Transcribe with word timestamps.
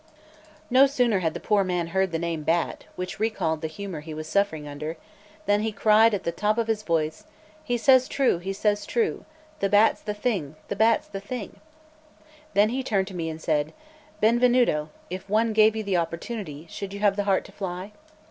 No 0.71 0.87
sooner 0.87 1.19
had 1.19 1.35
the 1.35 1.39
poor 1.39 1.63
man 1.63 1.89
heard 1.89 2.11
the 2.11 2.17
name 2.17 2.41
bat, 2.41 2.85
which 2.95 3.19
recalled 3.19 3.61
the 3.61 3.67
humour 3.67 3.99
he 3.99 4.15
was 4.15 4.27
suffering 4.27 4.67
under, 4.67 4.97
than 5.45 5.59
he 5.61 5.71
cried 5.71 6.11
out 6.11 6.15
at 6.15 6.23
the 6.23 6.31
top 6.31 6.57
of 6.57 6.65
his 6.65 6.81
voice: 6.81 7.25
"He 7.63 7.77
says 7.77 8.07
true 8.07 8.39
he 8.39 8.51
says 8.51 8.87
true; 8.87 9.25
the 9.59 9.69
bat's 9.69 10.01
the 10.01 10.15
thing 10.15 10.55
the 10.69 10.75
bat's 10.75 11.05
the 11.07 11.21
thing!" 11.21 11.57
Then 12.55 12.69
he 12.69 12.81
turned 12.81 13.09
to 13.09 13.15
me 13.15 13.29
and 13.29 13.39
said: 13.39 13.73
"Benvenuto, 14.21 14.89
if 15.11 15.29
one 15.29 15.53
gave 15.53 15.75
you 15.75 15.83
the 15.83 15.97
opportunity, 15.97 16.65
should 16.67 16.93
you 16.93 16.99
have 17.01 17.15
the 17.15 17.25
heart 17.25 17.45
to 17.45 17.51
fly?" 17.51 17.91